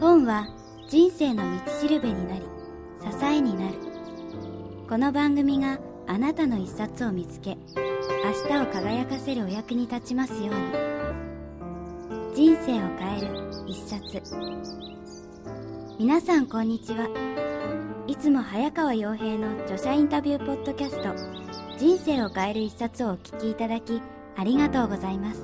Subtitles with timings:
[0.00, 0.46] 本は
[0.88, 2.42] 人生の道しるべになり
[3.00, 3.74] 支えになる。
[4.88, 7.58] この番組があなたの一冊を見つけ
[8.24, 10.54] 明日を輝かせるお役に立ちますように。
[12.32, 13.28] 人生を変える
[13.66, 14.22] 一冊。
[15.98, 17.08] 皆さんこんにちは。
[18.06, 21.12] いつも早川洋平の著者インタビューポッドキャスト
[21.76, 24.00] 人生を変える一冊をお聞きいただき
[24.36, 25.42] ありがとうございます。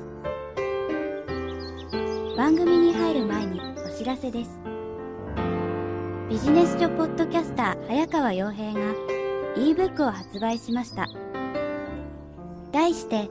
[2.37, 3.64] 番組に入る前に
[4.05, 4.61] 知らせです。
[6.29, 8.81] ビジネス書ポッドキャスター早川洋平が
[9.57, 11.07] ebook を発売しました。
[12.71, 13.31] 題して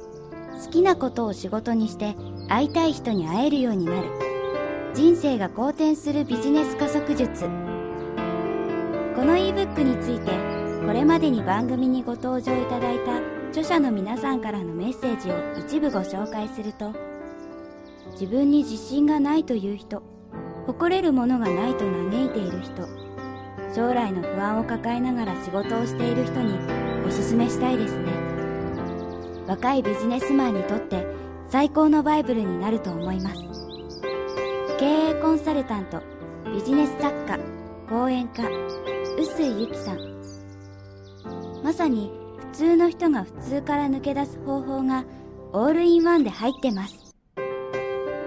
[0.66, 2.16] 好きなことを仕事にして
[2.50, 4.08] 会いたい人に会えるようになる。
[4.96, 7.44] 人生が好転するビジネス加速術。
[7.44, 7.50] こ
[9.26, 10.32] の ebook について
[10.88, 13.18] これまでに番組にご登場いただいた
[13.50, 15.36] 著者の皆さんからのメッセージを
[15.68, 16.92] 一部ご紹介すると
[18.14, 20.13] 自分に自信がないという人
[20.66, 22.88] 誇れるものがないと嘆いている人。
[23.74, 26.58] 将来の不安を抱えながら仕事をしている人に
[27.08, 28.12] おすすめしたいですね。
[29.48, 31.06] 若いビジネスマンにとって
[31.48, 33.42] 最高のバイブルになると思います。
[34.80, 36.02] 経営コンサルタント
[36.54, 37.40] ビジネス作家
[37.90, 38.44] 講演家
[39.18, 40.14] 臼井由紀さん。
[41.64, 42.12] まさに
[42.52, 45.04] 普通の人が普通から抜け出す方法が
[45.52, 47.16] オールインワンで入ってます。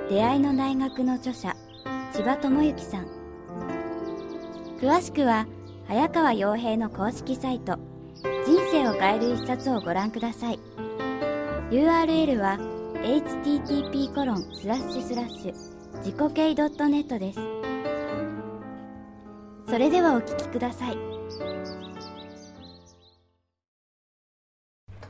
[0.08, 1.54] 出会いの大学の著者
[2.16, 3.06] 千葉智之さん。
[4.80, 5.46] 詳しくは
[5.86, 7.78] 早川洋平の公式サイト
[8.46, 10.58] 人生を変える一冊をご覧ください。
[11.70, 12.58] URL は
[13.02, 15.54] http コロンスラッシュスラッシュ
[15.98, 17.40] 自己系 .net です。
[19.68, 20.96] それではお聞きください。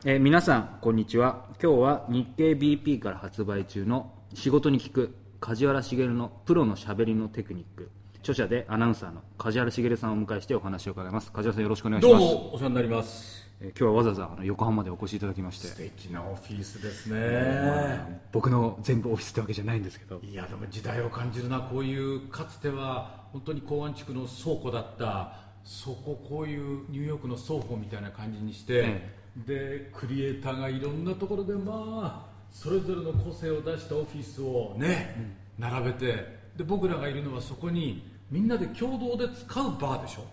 [0.03, 1.45] え皆さんこんにちは。
[1.63, 7.89] 今日は日経 BP から発売中の「仕事に聞く梶原茂のプロのしゃべりのテクニック」
[8.21, 11.31] 著者でアナウンサーの梶原茂さんをお迎えしてお話を伺います。
[11.31, 13.47] 梶原さんよろしくお願いしどうますもお世話になります。
[13.61, 15.67] えー今日はわざわざあの横浜までお越しいただきまして。
[15.67, 18.21] 素敵なオフィスですね。
[18.31, 20.19] 僕の全部オフィスってわけじゃないんですけど。
[20.21, 25.33] いやでも時代を感じるなこういうかつては本当に港湾地区の倉庫だった
[25.63, 29.17] そここういうニューヨークの双方みたいな感じにして、え。
[29.37, 36.37] でクリエイターがいろんなところでまあそれぞれの個性を出したオフィスをね、並べて。
[36.57, 40.25] で僕らがいるのはそこにみんなで共同で使うバーでしょ？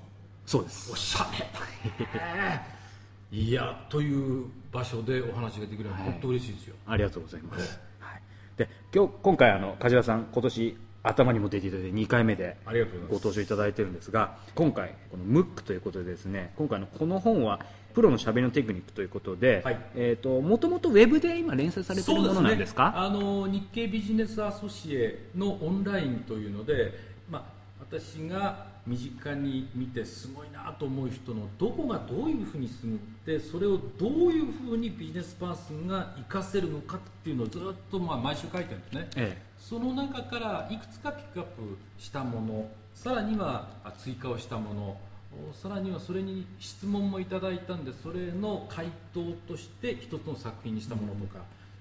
[0.47, 0.91] そうです。
[0.91, 2.75] おしゃれ。
[3.31, 8.23] いやという場所でお話ができるのは本当嬉しいですよ、ありがとうございます、はい、
[8.57, 13.11] で今日今回あの梶原さん今年頭にも出ていただいて2回目でありがとうございます。
[13.11, 17.61] ご登場いただいてるんですが今回このムックということでですね今回のこの本は
[17.95, 19.79] プロのしゃべりのテクニックということで、はい。
[19.95, 22.93] えー、ともともとウェブで今連載されているものなんですか？
[22.97, 26.93] あの日経ビジネスアソシエのオンラインというので、
[27.31, 27.45] まあ、
[27.81, 44.99] 私が身近に見てすごいなと思う人のどこがどういうふうに進んでそれをどういうふうにビジネスパーソンが活かせるのかっていうのをずっとまあ毎週書いてるんですね、えその中からいくつかピックアップしたものさらにはあ追加をしたものお
[45.53, 51.41] さらにはそれに質問もいただいたんでそれの回答として一つの作品にしたものとか、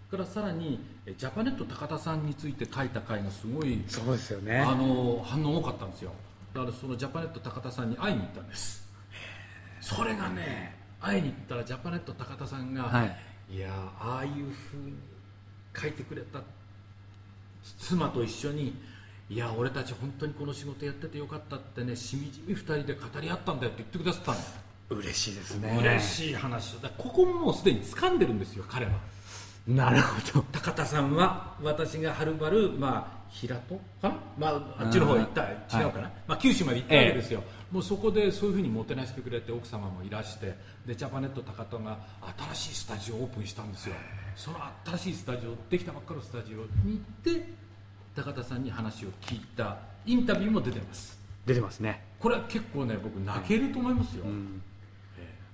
[0.09, 4.59] それからさらにえジャパネット高田さんについて書いた回がすごいそうですよね。
[4.59, 6.11] あの反応多かったんですよ。
[6.53, 8.87] だからそのジャパネット高田さんに会いに行ったんです。
[9.81, 13.17] それがね会いに行ったらジャパネット高田さんが、はい。
[13.55, 13.69] いや
[13.99, 14.93] ああいうふうに
[15.75, 16.41] 書いてくれた
[17.77, 18.73] 妻と一緒に
[19.33, 24.35] いや俺たち本当にこの仕事やっててよかったってねしみじみ2人で語り合ったんだよって言ってくださっ
[24.89, 25.01] たの。
[25.01, 25.75] 嬉しいですね。
[25.81, 26.91] 嬉しい話だ。
[26.95, 28.91] ここももうすでに掴んでるんですよ彼は。
[29.67, 30.45] なるほど。
[30.51, 40.55] 高田さんは私がはるばる、まあ、平戸かな、まあ、あっちの方行った違うかな、まあ、九州まで行ったわけですよ、もうそこでそういうふうにもてなしてくれて奥様もいらして
[40.85, 41.97] でジャパネット高田が
[42.53, 43.95] 新しいスタジオをオープンしたんですよ。
[44.35, 47.62] その新しいスタジオできたばっかりのスタジオに行って
[48.15, 51.19] 高田さんに話を聞いたインタビューも出てます。
[51.45, 52.03] 出てますね。
[52.19, 54.25] これは結構ね僕泣けると思いますよ、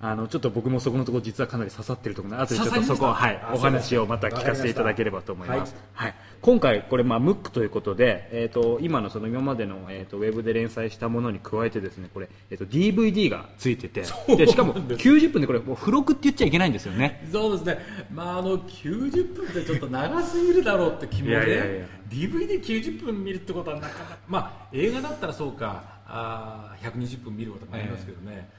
[0.01, 6.15] あのちょっと僕もそこのところ実はかなり刺さってるところなので後でちょっとそこはいあお話をまた聞かせていただければと思います、はい。
[6.41, 14.05] 今回これまあムックということで、えー、と今のその今までの、えー、とウェブで連載したものに加えてですねこれ、えー、と DVD がついてて
[14.37, 17.27] でしかも90分でこれもう付録って言っちゃいけないんですよね。
[17.29, 17.79] そうですね、
[18.13, 21.85] まあ、あの90分ってちょっと長すぎるだろうって気もねいやいやいや。
[22.09, 28.49] DVD90 分見るってことはなかなか、まあ、映画だったらそうかあー120分見ることもありますけどね、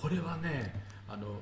[0.00, 1.40] これはねあの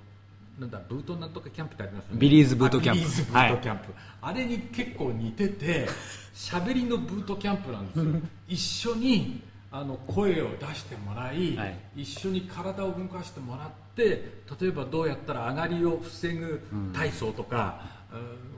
[0.59, 2.19] なんだブートなんとかキャンプってありますよね。
[2.19, 3.85] ビリーズブートキャンプあビリーズブートキャンプ、
[4.23, 5.89] あれに結構似てて
[6.35, 8.05] 喋りのブートキャンプなんですよ。
[8.49, 11.77] 一緒にあの声を出してもらい、はい。
[11.97, 16.61] 一緒に体を動かしてもらって例えばどうやったら上がりを防ぐ
[16.95, 17.99] 体操とか、うん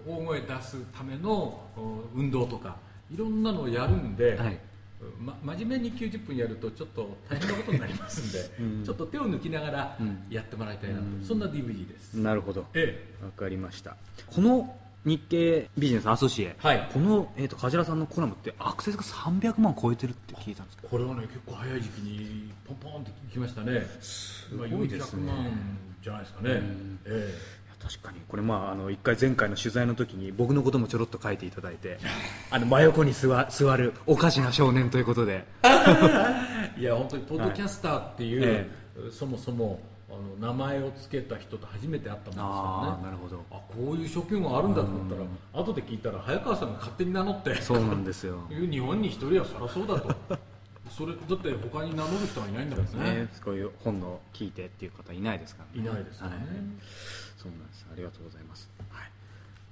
[0.07, 2.77] 大声出すためのうん運動とか
[3.13, 4.59] いろんなのをやるんで、はい
[5.19, 8.85] ま、真面目に90分やるとちょっと大変なことになりますんで、 うん。
[8.85, 10.19] ちょっと手を抜きながらうん。
[10.31, 11.25] やってもらいたいなと、うん。
[11.25, 12.67] そんな DVD です、なるほど。
[12.75, 13.97] えわかりました。
[14.27, 16.91] この日経ビジネスアソシエ、はい。
[16.93, 23.87] この、えー、と梶原さんのコラムってアクセスが300万超えてるって聞いたんですけえこれはね結構早い時期にポンポンってきましたね。
[24.01, 25.33] すごいですね。
[25.33, 26.99] 400万じゃないですかね、ん。
[27.07, 28.21] えど確かに。
[28.29, 31.99] これまああの一回前回の取材の時に僕のこともちょろっと書いていただいて
[32.51, 35.45] あの真横に座座るおかしな少年ということで。
[35.63, 35.69] え
[36.81, 38.71] いや本当にポッドキャスターっていう、え
[39.11, 43.05] そもそもあの名前を付けた人と初めて会ったもんですからね。
[43.05, 43.45] なるほど。
[43.51, 48.39] あこういう職業があるんだと思ったら後で聞いたら早川さんが勝手に名乗ってそうなんですよ。
[48.51, 50.15] いう日本に一人はそりゃそうだと
[50.91, 53.15] それだって他に名乗る人はいないんだからね。
[53.23, 55.89] ね、こういう本の聞いてっていう方いないですからね。
[55.89, 56.37] いないですよね。
[56.37, 56.45] はい。
[57.39, 57.87] そうなんです。
[57.91, 59.11] ありがとうございます、はい、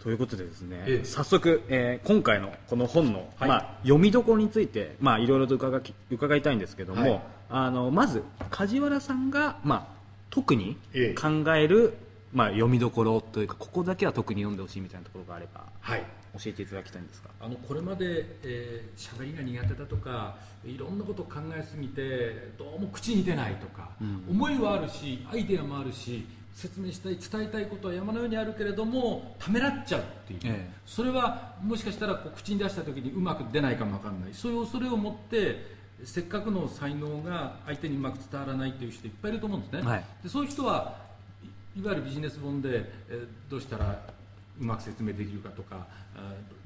[0.03, 1.05] ということでですね、ええ。
[1.05, 3.49] 早速、えー今回のこの本の、はい。
[3.49, 7.23] まあ、読みどころについて、まあ、いろいろと伺き伺いたいんですけども、はい。
[7.50, 9.99] あのまず梶原さんが、まあ、
[10.31, 11.14] 特にええ。
[11.14, 11.94] 考える、
[12.32, 15.64] まあ、読みどころというかここだけは特に読んでほしいみたいなところがあれば。
[15.81, 16.03] はい
[16.34, 17.30] 教えていただきたいんですか？
[17.40, 24.25] あのこれまでえー喋、りが苦手だとかいろんなことを考えすぎてどうも口に出ないとか、うん。
[24.30, 30.70] 思いはあるしアイデアもあるし説明したい伝えたいことは山のようにあるけれどもためらっちゃうっていう、ええ。
[30.86, 34.30] それはもしかしたらこう口に出した時にうまく出ないかもわかんない。
[34.34, 40.04] そういう恐れを持ってせっかくの才能が相手にうまく伝わらないという人いっぱいいると思うんですね、はい。
[40.22, 40.96] でそういう人は
[41.76, 44.00] いいわゆるビジネス本で、えーどうしたら
[44.60, 45.87] うまく説明できるかとか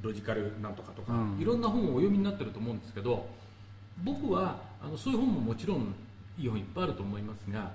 [0.00, 1.40] ロジカルなんとかとか、うん。
[1.40, 3.28] いろんな本をお読みになってると思うんですけど
[4.02, 5.94] 僕はあのそういう本ももちろん
[6.38, 7.70] いい本いっぱいあると思いますが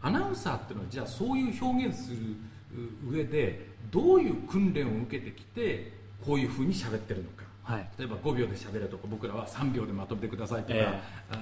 [0.00, 2.16] アナウンサーっていうのはじゃあそういう表現する
[3.08, 5.92] う上でどういう訓練を受けてきて
[6.24, 7.44] こういうふうに喋ってるのか。
[7.62, 7.88] はい。
[7.98, 11.38] 例えば5秒で喋れとか僕らは3秒でまとめてくださいとか、えあ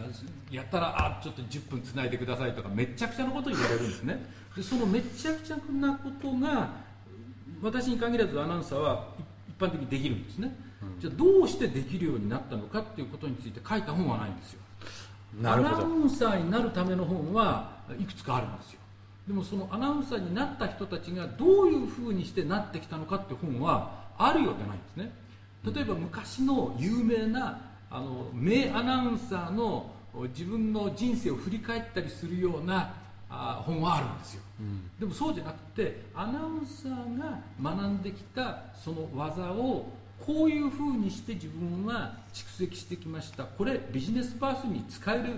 [0.50, 4.24] やったらあちょっと10分つないでくださいとかめっちゃくちゃなこと言われるんですね。
[4.56, 6.70] でそのめっちゃくちゃなことが
[7.62, 9.06] 私に限らずアナウンサーは
[9.48, 10.54] 一般的にできるんですね、
[10.98, 14.60] じゃあどうしてできるようになったのかっていうことについて書いた本はないんですよ。
[15.44, 18.80] アナウンサーになるための本はいくつかあるんですよ。
[19.28, 25.12] でもそのアナウンサーになった人たちがどういうふうにしてなってきたのかっていう本はあるようでないんですね。
[25.72, 27.60] 例えば昔の有名な
[27.90, 29.90] あの名アナウンサーの
[30.36, 32.94] 自分の人生を振り返ったりするような
[33.32, 34.42] あ本はあるんですよ、
[35.00, 39.86] でもそうじゃなくてアナウンサーが学んできたその技を
[40.24, 43.44] こういうふうにして自分は蓄積してきました。
[43.44, 45.34] これビジネスパーソンに使える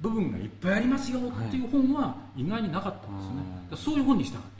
[0.00, 4.57] 部分がいっぱいありますよっていう本は意外になかったんですね、うんだからそういう本にしたかった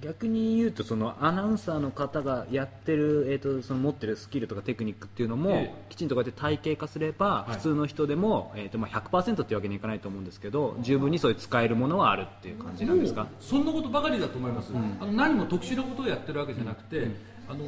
[0.00, 5.74] 逆に言うとそのアナウンサーの方がやってる、えー、とその持ってるスキルとかテクニックっていうのも、ええ。
[5.88, 7.54] きちんとこうやって体系化すれば、はい。
[7.54, 13.26] 普通の人でも、えーとまあ、100%っていうわけにいかないと思うんですけど十分にそういう使えるものはあるっていう感じなんですか？
[13.40, 17.08] そんなことばかりだと思います、あの何も特殊なことをやってるわけじゃなくて、
[17.48, 17.64] あの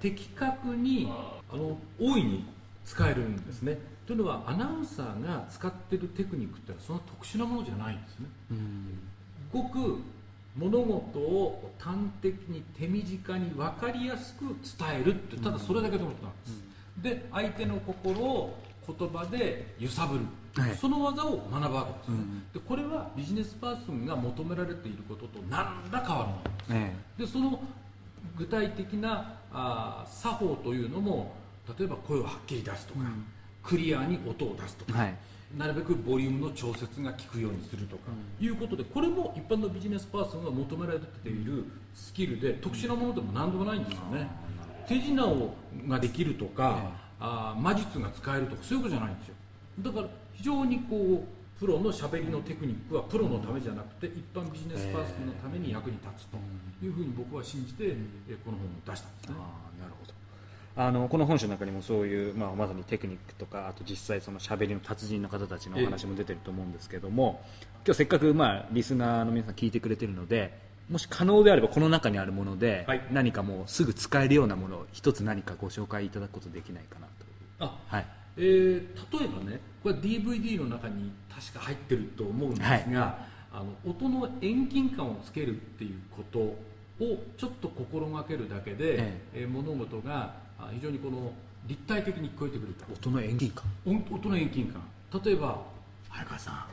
[0.00, 1.10] 的確に
[1.50, 2.44] あの大いに
[2.84, 3.78] 使えるんですね。
[4.06, 8.26] というのはアナウンサーが使ってるテクニックってのはそんな特殊なものじゃないんですね。
[9.52, 9.98] ごく
[10.56, 14.40] 物事を端的に手短に分かりやすく
[14.78, 16.62] 伝えるってただそれだけのことなんです、
[17.02, 20.24] で相手の心を言葉で揺さぶる、
[20.62, 20.76] はい。
[20.76, 22.16] その技を学ぶわけですね、
[22.52, 26.36] でこれはビジネスパーソンが求められていることと何ら変わ
[26.68, 27.62] らないえでその
[28.36, 31.34] 具体的なあー作法というのも
[31.78, 33.00] 例えば声をはっきり出すとか、
[33.62, 35.14] クリアに音を出すとか、えはい
[35.56, 38.04] なるべくボリュームの調節が効くようにするとか、
[38.40, 44.28] いうことでこれも一般のビジネスパーソンが求められているスキルで特殊なものでも何でもないんですよね。
[44.88, 45.54] 手品を
[45.88, 49.34] ができるとか、あー魔術が使えるとかそういうことじゃないんですよ。
[49.80, 56.36] だから非常にこうプロのしゃべりのテクニックはプロのためじゃなくて一般ビジネスパーソンのために役に立つと
[56.84, 57.94] いうふうに僕は信じて、
[58.28, 59.34] えこの本を出したんですね。
[59.78, 60.21] なるほど
[60.74, 67.42] あのこの本書の中にもそういう、まあ、まさにテクニックとかあと実際その喋りの達人の方たちのお話も出てると思うんですけども
[67.84, 70.56] 今日せっかく、まあ、リスナーの皆さん聞いてくれてるので
[70.92, 73.02] もし可能であればこの中にあるもので、はい。
[73.10, 77.12] 何かもうすぐ使えるようなものを一つ何かご紹介いただくことできないかなと。
[77.60, 78.06] あはい。
[78.36, 86.56] えー例えばねこれ DVD の中に確か入ってると思うんですが、あの音の遠近感をつけるっていうことを
[87.38, 89.46] ちょっと心がけるだけで、ええ。
[89.46, 91.32] ー物事があ非常にこの
[91.66, 94.82] 立体的に聞こえてくると音の遠近感音音の遠近感。
[95.24, 95.62] 例えば
[96.08, 96.64] 「早川さん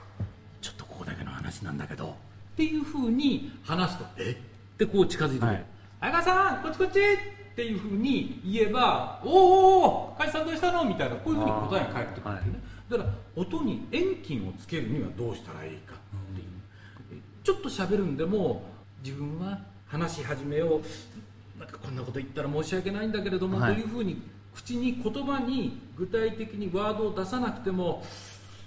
[0.62, 2.15] ちょっとここだけの話なんだけど」
[2.53, 4.31] っていうふうに話すと「え？
[4.31, 4.36] っ?」
[4.77, 5.65] てこう近づいてくる、はい。
[6.00, 7.00] 早川さんこっちこっち！
[7.00, 18.63] っていうふうに言えば「おーおーおーさんどうしたの?」みたいなこういうふうに答えが返ってくるっていうね、だから音に遠近をつけるにはどうしたらいいかっていう、ちょっと喋るんでも
[19.03, 20.81] 自分は話し始めを
[21.59, 23.75] なんかこんなこと言ったら申し訳ないんだけれども、はい。
[23.75, 24.21] というふうに
[24.55, 28.03] 口に言葉に具体的にワードを出さなくても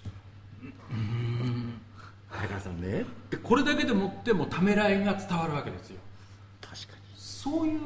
[0.90, 1.80] 「うーん。
[2.28, 6.00] 早川さんね」ってこれだけでもってもためらいが伝わるわけですよ。
[6.60, 7.02] 確かに。
[7.16, 7.80] そういう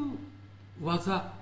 [0.83, 1.33] 技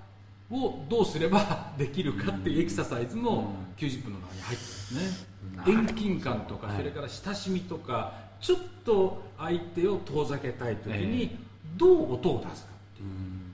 [0.50, 5.34] をどうすればできるかっていうエクササイズも90分の中に入ってますね。
[5.66, 6.76] 遠近感とかはい。
[6.76, 11.38] それから親しみとかちょっと相手を遠ざけたい時に
[11.76, 12.73] どう音を出すか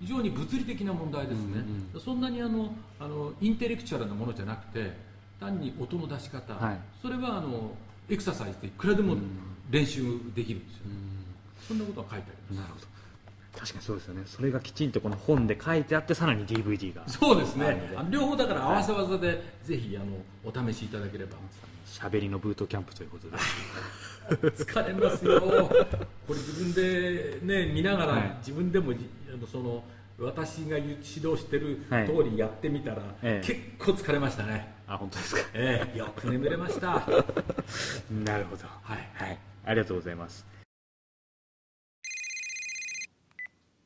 [0.01, 1.63] 非常に物理的な問題ですね、
[2.03, 4.93] そんなにあのあのインテレクチュアルなものじゃなくて
[5.39, 6.79] 単に音の出し方、はい。
[7.03, 7.73] それはあの
[8.09, 9.17] エクササイズでいくらでも
[9.71, 10.03] 練習
[10.35, 10.85] できるんですよ、
[11.69, 12.67] そんなことが書いてあります。
[12.67, 12.91] なるほど。
[13.59, 14.23] 確かにそうですよね。
[14.27, 17.03] それがきちんとこの本で書いてあってさらに DVD が。
[17.09, 17.93] そうですね。
[18.11, 21.37] 両方だから合わせ技でぜひあのお試しいただければ。
[21.87, 23.37] 喋りのブートキャンプということで。
[24.55, 25.41] 疲れますよ。
[25.41, 28.37] これ自分でね見ながら、はい。
[28.39, 28.93] 自分でも
[29.41, 29.83] じあのその
[30.19, 32.07] 私が指導してるはい。
[32.07, 33.47] 通りやってみたら、ええ。
[33.47, 34.71] 結構疲れましたね。
[34.87, 35.41] あ本当ですか？
[35.55, 35.99] ええ。
[35.99, 37.07] よく眠れました。
[38.13, 38.67] なるほど。
[38.83, 39.09] はい。
[39.15, 39.39] はい。
[39.65, 40.45] ありがとうございます。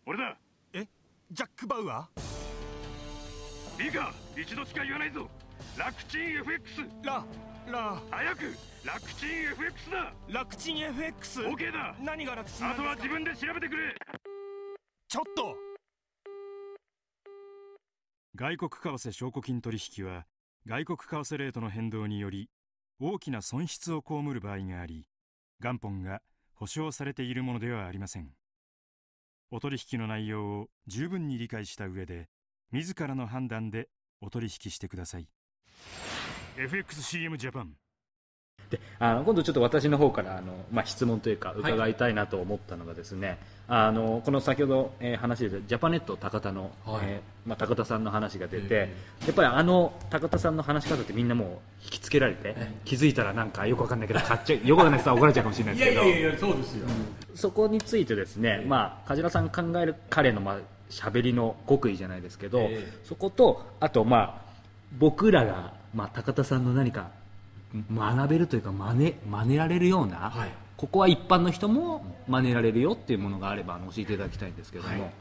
[0.07, 0.37] 俺だ。
[0.73, 0.87] え？
[1.31, 2.09] ジャック・バウア
[3.81, 5.29] いいか一度しか言わないぞ。
[5.79, 7.25] 楽ちん FX ーラ
[7.71, 7.97] ラ。
[8.11, 8.43] 早く
[8.85, 10.13] 楽ちん FX だ。
[10.29, 11.95] 楽ちん FX OK だ。
[12.03, 13.95] 何が楽ちんなあとは自分で調べてくれ
[15.15, 15.55] ちょっと。
[18.35, 20.27] 外国為替証拠金取引は
[20.67, 22.51] 外国為替レートの変動により
[22.99, 25.07] 大きな損失を被る場合があり
[25.61, 26.21] 元本が
[26.53, 28.33] 保証されているものではありません。
[29.53, 32.29] お取引の内容を十分に理解した上で
[32.73, 33.91] 自らの判断で
[34.21, 35.29] お取引してください。
[36.57, 37.77] FXCM ジャパン
[38.71, 47.05] であの今度ちょっと私の方からあの、まあ、質問というか伺いたいなと思ったのがですね、あのこの先ほど、えー話でジャパネット高田の、はい。
[47.05, 48.95] えーまあ、高田さんの話が出て、え
[49.27, 51.49] やっぱりあの高田さんの話し方ってみんなもう
[51.85, 56.01] 引きつけられて、え気づいたらなんかよくわかんないけど買っちゃうよくわかんない人は怒られちゃうかもしれないいですけど。
[56.03, 56.89] やいやいやいやそうですよ、
[57.35, 58.67] そこについてですね、ええ。
[58.67, 60.59] まあ、梶原さん考える彼のまあ
[60.91, 62.99] 喋りの極意じゃないですけど、ええ。
[63.05, 64.45] そことあとまあ
[64.99, 67.11] 僕らが、まあ、高田さんの何か
[67.93, 70.53] 学べるというか真似真似られるような、はい。
[70.77, 75.13] ここは一般の人も真似られるよっていうものがあればあの教えていただきたいんですけども、はい、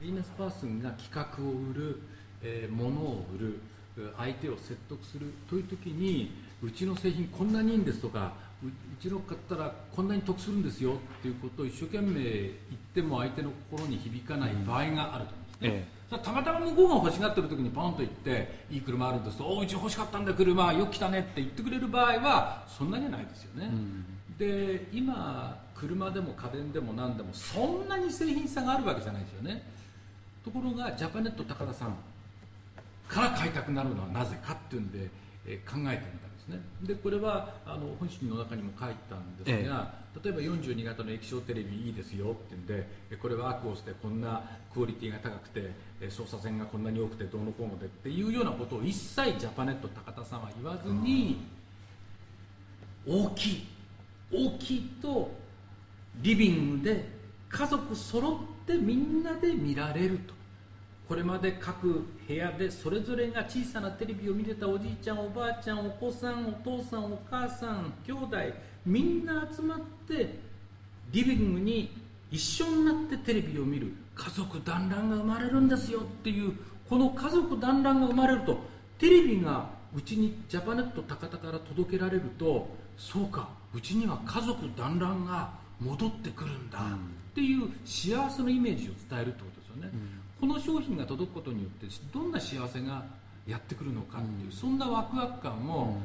[0.00, 2.00] ビジネスパーソンが企画を売る、
[2.42, 3.60] えー物を売る
[3.98, 12.52] えー相手を説得するという時にうちの製品こんなにいいんですとかううちの買ったらこんなに得するんですよっていうことを一生懸命言っ
[12.94, 23.70] ても相手の心に響かない場合があると思うんですね、えそれはたまたま向こうが欲しがってる時にポンと言っていい車あるんですとおうち欲しかったんだ車よく来たねって言ってくれる場合はそんなにはないですよね、
[24.38, 29.62] で今車でも家電でも何でもそんなに製品差があるわけじゃないですよね。
[30.44, 31.94] ところがジャパネット高田さん
[33.08, 35.10] から買いたくなるのはなぜかっていうんで、
[35.46, 36.60] えー考えてみたんですね。
[36.82, 42.86] でこれはあの本誌の中にも書いたんですが、例えば42型の液晶テレビいいですよって言うんで
[43.16, 44.42] これはアクオスでこんな
[44.74, 45.70] クオリティが高くて
[46.10, 51.40] 操作線がこんなに多くてどうのこうのでっていうようなことを一切ジャパネット高田さんは言わずに、
[53.06, 53.66] 大きい
[54.32, 55.30] 大きいと
[56.16, 57.08] リビングで
[57.48, 60.40] 家族揃ってみんなで見られると。
[61.10, 68.36] これまで各部屋でそれぞれが小さなテレビを見てたおじいちゃんおばあちゃんお子さんお父さんお母さん兄弟
[68.86, 70.38] みんな集まって
[71.12, 71.90] リビングに
[72.30, 76.52] 一緒になってテレビを見る家族団らんが生まれるんですよっていう
[76.88, 78.58] この家族団らんが生まれると
[78.98, 86.82] テレビがうちにジャパネット高田から届けられるとそうかうちには家族団らんが戻ってくるんだっ
[87.34, 89.90] ていう幸せのイメージを伝えるってことですよね、
[90.40, 93.04] この商品が届くことによってどんな幸せが
[93.46, 95.96] やってくるのかっていう、そんなワクワク感を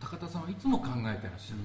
[0.00, 1.60] 高田さんはいつも考えてらっしゃる、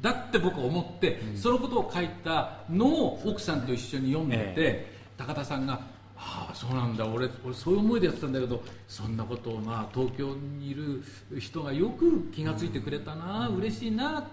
[0.00, 5.80] だって僕は思って、そのことを書いたのを奥さんと一緒に読んでて、え高田さんが
[6.16, 7.06] 「ああそうなんだ。
[7.06, 11.02] 俺俺そういう思いでやってたんだけどそんなことをまあ東京にいる
[11.38, 14.24] 人がよく気が付いてくれたな、嬉しいな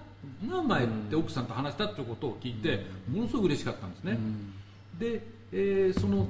[0.48, 4.18] が前って奥さんと話したってことを聞いてものすごく嬉しかったんですね、
[5.00, 6.28] で、えーその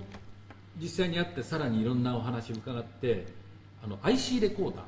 [0.78, 3.28] 実際に会ってさらにいろんなお話を伺って
[3.84, 4.84] あの IC レコーダー、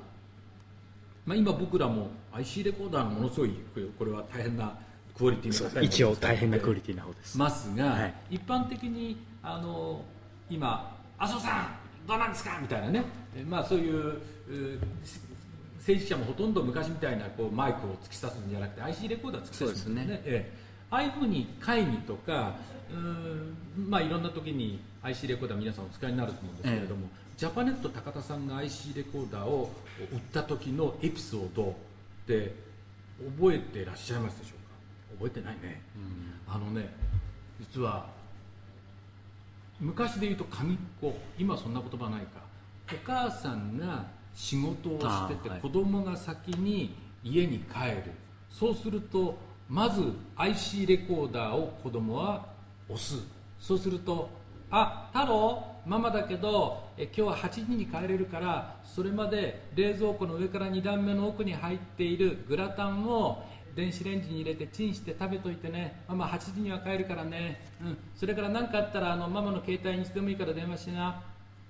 [1.25, 3.51] まあ、今僕らも IC レコーダーのものすごい
[3.97, 4.77] これは大変な
[5.17, 7.37] クオリティの高い一応大変なクオリティな方です。
[7.37, 8.13] ますが、はい。
[8.31, 10.03] 一般的にあの
[10.49, 13.03] 今「麻生さんどうなんですか?」みたいなね、
[13.35, 14.19] えまあ、そういうう
[15.79, 20.13] 政治者もほとんど昔みたいなこうマイクを突き刺すんじゃなくて IC レコーダー突き刺すんですね。
[20.13, 20.21] ね。
[20.25, 20.67] ええ。
[20.89, 22.55] ああいうふうに会議とか
[22.89, 29.69] うーん、まあ、いろんな時に IC レコーダー皆さんお使いになると思うんですけれども、ジャパネット高田さんが IC レコーダーを
[30.11, 31.75] 売った時のエピソード
[32.33, 32.53] って
[33.37, 35.25] 覚えてらっしゃいますでしょうか？
[35.25, 35.81] 覚えてないね、
[36.47, 36.93] あのね
[37.59, 38.07] 実は
[39.79, 42.41] 昔で言うと紙っ子今そんな言葉ないか。
[42.91, 45.61] お母さんが仕事をしてて、はい。
[45.61, 48.11] 子供が先に家に帰る。
[48.49, 49.37] そうすると
[49.69, 52.45] まず IC レコーダーを子供は
[52.89, 53.15] 押す。
[53.59, 54.29] そうすると
[54.71, 66.01] 「あ太郎ママだけどえ今日は8時に帰れるからそれまで冷蔵庫の上から2段目の奥に入っているグラタンを電子レンジに入れてチンして食べといてね。
[66.07, 71.11] ママ8時には帰るからね、うん、それから何かあったらあのママの携帯にいつでもいいから電話しな。
[71.11, 71.13] っ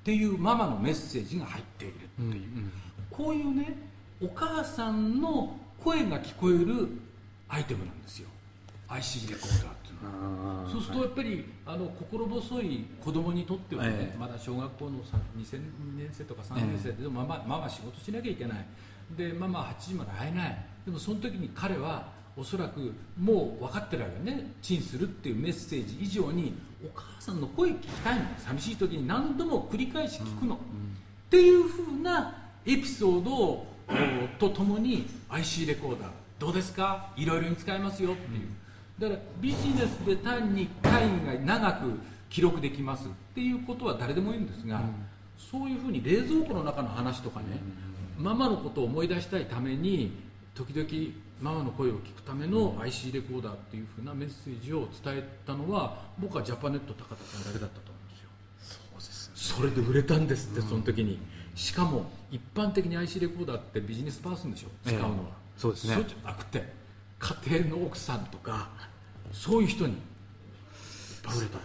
[0.04, 1.98] ていうママのメッセージが入っているっ
[2.32, 2.72] ていう、
[3.12, 3.78] こういうね
[4.24, 6.88] お母さんの声が聞こえる
[7.50, 8.30] アイテムなんですよ。
[8.88, 9.76] IC レコーダー
[10.72, 14.18] そうするとやっぱりあの心細い子供にとってはね、ええ。
[14.18, 15.60] まだ小学校のさ2000
[15.98, 18.66] 年生とか3年生で、でもママママ仕事しなきゃいけない。
[19.18, 20.66] でママ8時まで会えない。
[20.86, 24.51] でもその時に彼はおそらくもう分かってるわけね。
[24.62, 26.54] チンするっていうメッセージ以上に
[26.86, 28.25] お母さんの声聞きたいの。
[28.38, 30.58] 寂しい時に何度も繰り返し聞くの、っ
[31.30, 32.36] ていうふうな
[32.66, 36.10] エピソードをおとともに IC レコーダー。
[36.38, 37.12] どうですか？
[37.18, 38.50] いろいろに使えますよっていう
[39.00, 42.00] だからビジネスで単に会議が長く
[42.30, 44.82] 記録できますっていうことは誰でもいいんですが、
[45.38, 47.46] そういうふうに冷蔵庫の中の話とかね、
[48.18, 50.12] ママのことを思い出したいために
[50.56, 58.29] 時々ママの声を聞くための IC レコーダーっていうふうなメッセージを伝えたのは僕はジャパネット高田さんだけだったと思うんですよ。
[58.60, 61.20] そうですそれで売れたんですって、その時に。
[61.53, 64.68] しかも一般的に IC レコーダーってビジネスパーソンでしょ？
[64.86, 65.96] 使うのは、ええそうですね。
[65.96, 66.74] そうじゃなくて
[67.20, 68.70] 家庭の奥さんとか
[69.32, 69.94] そういう人に。
[69.94, 70.00] いっ
[71.24, 71.58] ぱい売れた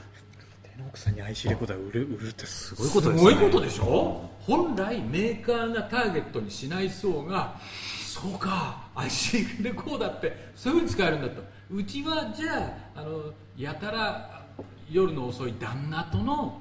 [0.77, 3.31] 天奥さんに IC レコーダー売る売るってすごいことですね。
[3.31, 4.31] すごいことでしょ？
[4.41, 7.57] 本来メーカーがターゲットにしない層が
[8.05, 14.45] そうか IC レコーダーってそういうふうに使えるんだとうちはじゃああのやたら
[14.91, 16.61] 夜の遅い旦那との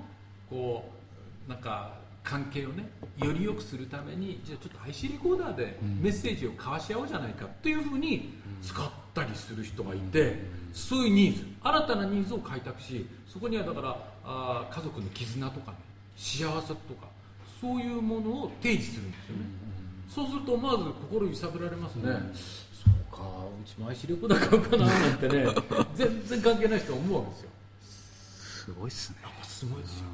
[0.49, 0.91] こ
[1.47, 10.39] うなんか関係をねより良くするためにじゃあちょっと IC レコーダーでメッセージを交わし合おうじゃないかっていうふうに使ったりする人がいて、
[10.74, 11.45] そういうニーズ。
[11.63, 15.78] 新たなニーズを開拓しそこにはだからあー家族の絆とかね
[16.15, 17.08] 幸せとか
[17.60, 19.43] そういうものを提示するんですよね、
[20.10, 25.45] そうすると思わず心揺さぶられますね、そうかうちも IC レコーダー買うかななんてね
[25.93, 27.50] 全然関係ない人は思うわけですよ。
[27.82, 29.17] すごいっすね。
[29.24, 30.06] やっぱすごいですよ、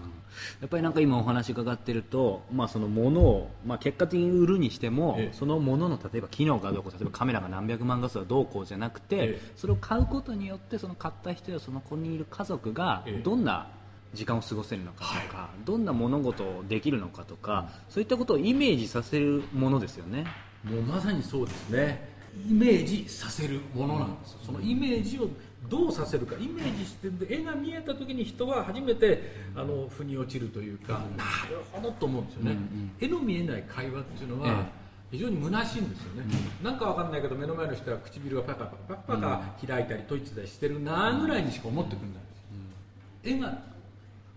[0.61, 5.33] やっぱりなんか今お話伺ってると、まあ、そのものを、まあ、結果的に売るにしても、ええ。
[5.33, 9.51] そのものの例えば機能がどうこう例えばカメラが何百万画素がどうこうじゃなくて、ええ。
[9.55, 13.21] それを買うことによってその買った人やその子にいる家族がええ。
[13.23, 13.67] どんな
[14.13, 20.25] 時間を過ごせるのかとか、どんな物事をできるのかとか、そういったことをイメージさせるものですよね。
[20.63, 22.17] もうまさにそうですね。
[22.49, 24.39] イメージさせるものなんですよ。
[24.43, 25.29] そのイメージを
[25.69, 26.35] どうさせるか。
[26.35, 32.57] イメージして絵が見えた時に人は初めてあの腑に落ちるというか、なるほどと思うんですよね、
[33.01, 34.65] 絵の見えない会話っていうのは、
[35.11, 36.23] 非常に虚しいんですよね、
[36.63, 42.19] なんかわかんないけど目の前の人は唇がパカパカパカパカ開いたり閉じたりしてるなぐらいにしか思ってくるんで
[43.23, 43.57] すよ、絵が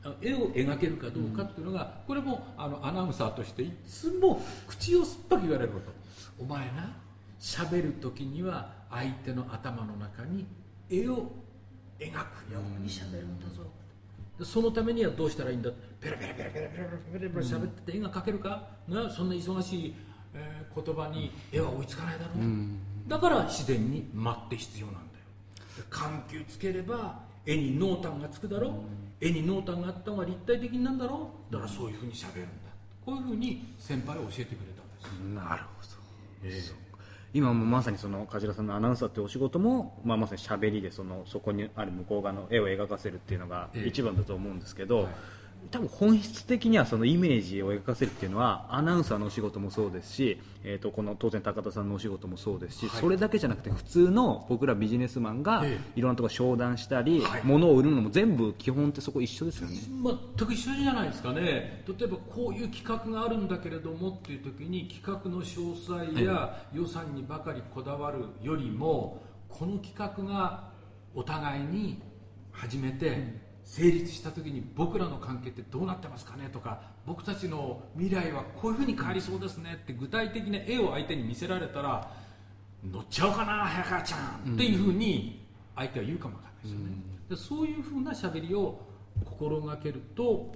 [0.02, 5.92] あ絵を描けるかどうかっていうのが、これもあのアナウンサーとしていつも口を酸っぱく言われること
[6.40, 6.96] お前な
[7.38, 10.46] 喋る時には相手の頭の中に
[10.90, 11.30] 絵を
[11.98, 13.62] 描くように喋るんだぞ、
[14.44, 15.70] そのためにはどうしたらいいんだ？
[16.00, 18.68] ペラペラペラペラペラペラペラペラ喋ってて絵が描けるか、
[19.14, 19.94] そんな忙しい、
[20.34, 25.04] えー言葉に絵は追いつかないだろう、だから自然に待って必要なんだよ
[25.90, 28.72] 緩急つければ絵に濃淡がつくだろう、
[29.20, 32.54] 絵に濃淡があった方が立体的になるんだろうだからそういうふうにしゃべるんだ
[33.04, 36.76] こういうふうに先輩は教えてくれたんですなるほど、そう
[37.32, 43.88] 今もまさにその梶原さんのアナウンサーってお仕事も、まあ、まさに喋りでそのそこにある向こう側の絵を描かせるっていうのがええ。
[43.88, 45.06] 一番だと思うんですけど、はい
[45.70, 57.40] 多分本質的にはそのイメージを描かせるっていうのはアナウンサーのお仕事もそうですし、えー、とこの当然高田さんのお仕事もそうですし、それだけじゃなくて普通の僕らビジネスマンがえいろんなところ商談したり、はい。
[57.44, 59.76] 物を売るのも全部基本ってそこ一緒ですよね。
[60.36, 61.84] 全く一緒じゃないですかね。
[61.86, 70.70] 例えばこういう企画があるんだけれどもっていう時に企画の詳細や予算にばかりこだわるよりもこの企画が
[71.14, 72.00] お互いに
[72.52, 82.10] 始めて成立した時に僕らの関係ってどうなってますかねとか僕たちの未来はこういうふうに変わりそうですねって具体的な絵を相手に見せられたら
[82.84, 86.86] 乗っちゃおうかな早川ちゃんっていうふうに相手は言うかもわかんないですよね、
[87.30, 88.80] でそういうふうな喋りを
[89.24, 90.52] 心がけると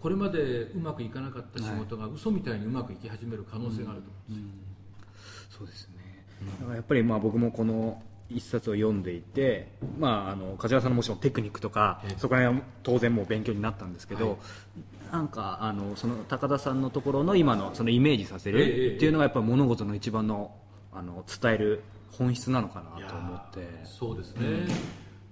[0.00, 6.24] これまでうまくいかなかった仕事が嘘みたいにうまくいき始める可能性があると思うんですよ、そうですね、
[6.60, 12.14] だからやっぱりまあ僕もこの一冊を読んでいて、まあ、あの梶原さんのもちろんテクニックとか、ええ。
[12.18, 14.36] そこら辺は当然もう勉強になったんですけど、はい。
[15.12, 20.50] なんかあのその高田さんのところの今のそのイメージさせるっていうのがやっぱり物事の一番の
[20.92, 23.68] あの伝える本質なのかなと思って。
[23.84, 24.66] そうですね、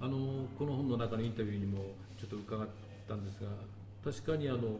[0.00, 1.78] あのこの本の中のインタビューにも
[2.18, 2.68] ちょっと伺っ
[3.08, 3.48] たんですが
[4.04, 4.78] 確かにあの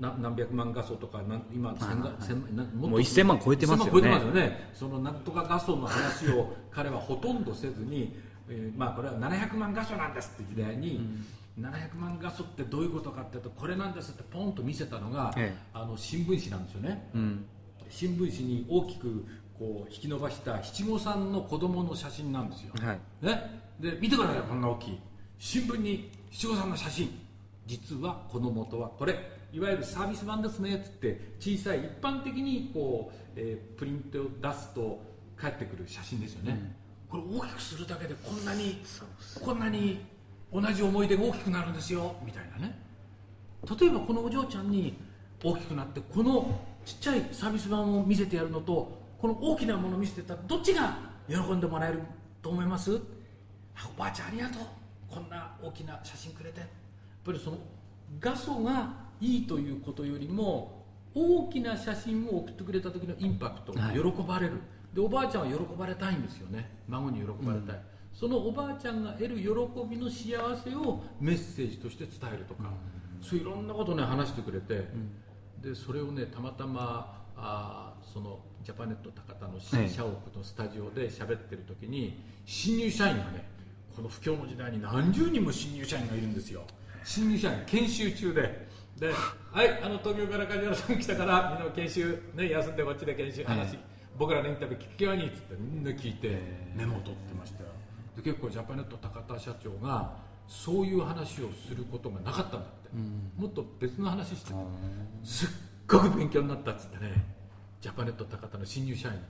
[0.00, 3.90] な何百万画素とかなん今千が千万なももう1000万超えてますよね。
[3.90, 4.70] 1000万超えてますよね。
[4.74, 8.16] そのなんとか画素の話を彼はほとんどせずに、
[8.48, 11.00] えーまあこれは700万画素なんですって時代に、
[11.60, 15.58] 700万画素ってどういうことかっていうとこれなんですってポンと見せたのが、ええ。
[15.74, 17.44] あの新聞紙なんですよね、うん。
[17.90, 19.24] 新聞紙に大きく
[19.58, 23.00] こう引き伸ばした七五三の子供の写真なんですよ、はい。
[23.20, 25.00] ね、で見てくださいこんな大きい。
[25.38, 27.10] 新聞に七五三の写真。
[27.66, 35.00] 実はこの元はこれいわゆるサービス版ですねっつって小さい一般的にこう、えープリントを出すと
[35.36, 36.74] 返ってくる写真ですよね、
[37.08, 38.82] これ大きくするだけでこんなに
[39.40, 40.00] こんなに
[40.52, 42.78] 同じ思い出が大きくなるんですよみたいなね。
[43.80, 44.96] 例えばこのお嬢ちゃんに
[45.42, 52.00] 大きくなってこのちっちゃいサービス版を見せてやるのとこの大きなものを見せてたらどっちが喜んでもらえる
[52.42, 53.00] と思います？
[53.76, 54.62] あおばあちゃんありがとう。
[55.08, 56.60] こんな大きな写真くれて。
[56.60, 56.68] やっ
[57.24, 57.58] ぱりその
[58.20, 63.94] 画素がいいということよりも大きな写真を送ってくれた時のインパクトはい。
[63.94, 64.60] 喜ばれる、
[64.94, 66.70] でおばあちゃんは喜ばれたいんですよね。
[66.88, 67.80] 孫に喜ばれたい、
[68.12, 69.44] そのおばあちゃんが得る喜
[69.90, 72.70] びの幸せをメッセージとして伝えるとか、
[73.20, 74.86] そういういろんなことをね話してくれて、
[75.60, 83.44] でそれをねたまたまあーそのジャパネット高田の新社屋のスタジオで喋ってる時に新入社員がね
[83.94, 86.62] この不況の時代に何十人も新入社員がいるんですよ。
[87.04, 89.12] 新入社員研修中でで
[89.52, 93.78] はいあの東京から梶原さん来たからみんな研修、ね、休んでこっちで研修話、
[94.18, 96.38] 僕らのインタビュー聞くようにっつってみんな聞いて
[96.74, 97.62] メモを取ってました。
[97.62, 97.70] よ
[98.16, 100.16] で結構ジャパネット高田社長が
[100.48, 102.88] そういう話をすることがなかったんだって、
[103.36, 104.54] もっと別の話してて
[105.22, 105.48] すっ
[105.86, 107.12] ごく勉強になったっつってね
[107.80, 109.20] ジャパネット高田の新入社員が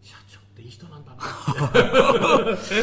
[0.00, 1.16] 社長っていい人なんだな。
[1.16, 2.74] って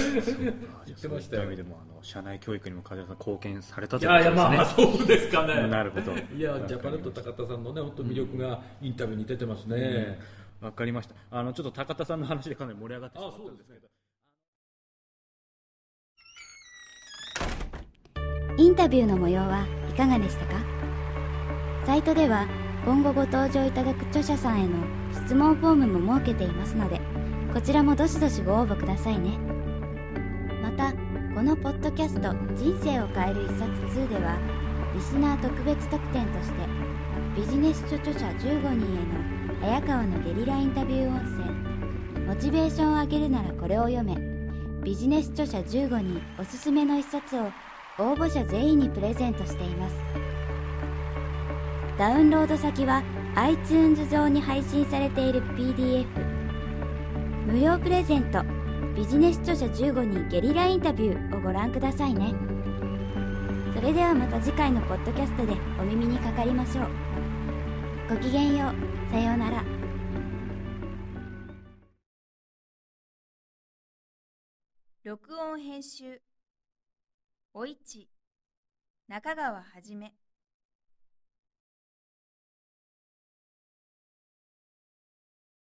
[0.85, 1.55] 言ってましたよ。
[1.55, 5.67] でもあの社内教育にも梶原さん貢献されたいということやいやまあですねそうですかね。
[5.67, 6.11] なるほど。
[6.13, 10.19] いやジャパネット高田さんのね本当魅力がインタビューに出てますね、
[10.61, 11.15] わかりました。
[11.31, 13.87] あのちょっと高田さんの話でかなり盛り上がってしまったんですけど。
[18.59, 20.53] インタビューの模様はいかがでしたか？
[21.85, 22.47] サイトでは
[22.85, 24.69] 今後ご登場いただく著者さんへの
[25.13, 26.99] 質問フォームも設けていますので
[27.53, 29.37] こちらもどしどしご応募くださいね。
[30.61, 30.93] また
[31.33, 33.63] このポッドキャスト「人生を変える一冊
[33.99, 34.37] 2」では
[34.93, 36.55] リスナー特別特典として
[37.35, 38.77] ビジネス書著者15人への
[39.61, 41.19] 早川のゲリラインタビュー音
[42.15, 44.17] 声モチベーションを上げるならこれを読め
[44.83, 47.43] ビジネス著者15人おすすめの一冊を
[47.99, 49.95] 応募者全員にプレゼントしています。
[51.97, 53.01] ダウンロード先は
[53.35, 56.26] iTunes 上に配信されている PDF
[57.47, 58.43] 無料プレゼント。
[58.93, 62.35] ビジネス著者15人ゲリラインタビューをご覧くださいね。
[63.73, 66.89] それではまた次回のポッドキャストでお耳にかかりましょう。
[68.09, 69.11] ごきげんよう。
[69.11, 69.63] さようなら。
[75.05, 76.21] 録音編集。
[77.53, 78.09] おいち。
[79.07, 80.13] 中川はじめ。